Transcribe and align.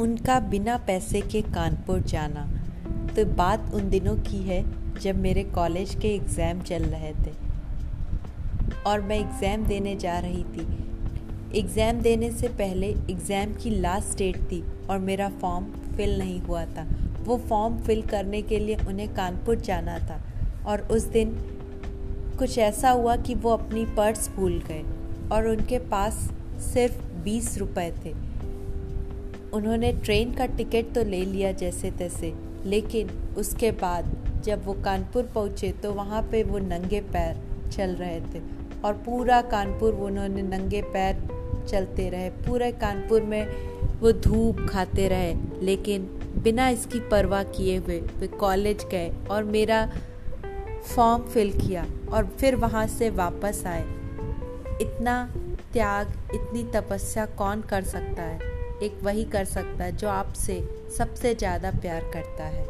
उनका 0.00 0.38
बिना 0.40 0.76
पैसे 0.76 1.20
के 1.22 1.42
कानपुर 1.42 2.00
जाना। 2.02 2.44
तो 3.16 3.24
बात 3.34 3.70
उन 3.74 3.88
दिनों 3.90 4.16
की 4.20 4.42
है, 4.42 4.62
जब 5.00 5.18
मेरे 5.18 5.44
कॉलेज 5.44 5.94
के 5.94 6.08
एग्ज़ाम 6.08 6.60
चल 6.60 6.82
रहे 6.84 7.12
थे। 7.14 7.32
और 8.86 9.00
मैं 9.00 9.18
एग्ज़ाम 9.18 9.64
देने 9.64 9.94
जा 9.96 10.18
रही 10.18 10.44
थी। 10.44 11.58
एग्ज़ाम 11.58 12.00
देने 12.00 12.30
से 12.30 12.48
पहले 12.48 12.86
एग्ज़ाम 12.86 13.54
की 13.54 13.70
लास्ट 13.70 14.18
डेट 14.18 14.36
थी 14.52 14.62
और 14.90 14.98
मेरा 14.98 15.28
फॉर्म 15.40 15.64
फिल 15.96 16.18
नहीं 16.18 16.40
हुआ 16.40 16.64
था। 16.66 16.86
वो 17.24 17.36
फॉर्म 17.48 17.78
फिल 17.78 18.02
करने 18.02 18.42
के 18.42 18.58
लिए 18.58 18.76
उन्हें 18.88 19.14
कानपुर 19.14 19.56
जाना 19.60 19.98
था। 19.98 20.20
और 20.66 20.80
उस 20.92 21.04
दिन 21.08 21.30
कुछ 22.38 22.58
ऐसा 22.58 22.90
हुआ 22.90 23.16
कि 23.16 23.34
वो 23.34 23.50
अपनी 23.50 23.84
पर्स 23.86 24.28
भूल 24.30 24.62
गए 24.68 24.82
और 25.32 25.46
उनके 25.48 25.78
पास 25.88 26.14
सिर्फ़ 26.62 27.02
बीस 27.24 27.56
रुपए 27.58 27.90
थे। 28.04 28.12
उन्होंने 29.56 29.92
ट्रेन 29.94 30.34
का 30.34 30.46
टिकट 30.46 30.94
तो 30.94 31.04
ले 31.04 31.24
लिया 31.24 31.52
जैसे 31.54 31.90
तैसे, 31.90 32.32
लेकिन 32.64 33.10
उसके 33.38 33.70
बाद 33.72 34.14
जब 34.44 34.64
वो 34.64 34.72
कानपुर 34.84 35.30
पहुँचे 35.34 35.70
तो 35.82 35.92
वहाँ 35.92 36.22
पे 36.22 36.42
वो 36.42 36.58
नंगे 36.58 37.00
पैर 37.12 37.40
चल 37.70 37.94
रहे 37.94 38.20
थे 38.22 38.40
और 38.84 38.94
पूरा 39.06 39.40
कानपुर 39.42 39.94
उन्होंने 39.94 40.42
नंगे 40.42 40.82
पैर 40.92 41.28
चलते 41.68 42.08
रहे। 42.10 42.28
पूरे 42.42 42.70
कानपुर 42.72 43.22
में 43.22 43.46
वो 44.00 44.12
धूप 44.12 44.66
खाते 44.68 45.08
रहे, 45.08 45.34
लेकिन 45.62 46.02
बिना 46.44 46.68
इसकी 46.68 47.00
परवाह 47.10 47.42
किए 47.44 47.76
हुए 47.76 47.98
वे 48.18 48.26
कॉलेज 48.36 48.84
गए 48.84 49.10
और 49.30 49.44
मेरा 49.44 49.86
फॉर्म 50.86 51.22
फिल 51.24 51.52
किया 51.52 51.86
और 52.12 52.26
फिर 52.40 52.56
वहाँ 52.56 52.86
से 52.88 53.10
वापस 53.12 53.62
आए। 53.66 53.84
इतना 54.80 55.24
त्याग, 55.72 56.12
इतनी 56.34 56.62
तपस्या 56.74 57.26
कौन 57.38 57.60
कर 57.60 57.82
सकता 57.84 58.22
है? 58.22 58.55
एक 58.82 58.98
वही 59.02 59.24
कर 59.24 59.44
सकता 59.44 59.84
है 59.84 59.96
जो 59.96 60.08
आपसे 60.08 60.60
सबसे 60.96 61.34
ज़्यादा 61.34 61.70
प्यार 61.80 62.10
करता 62.14 62.44
है। 62.44 62.64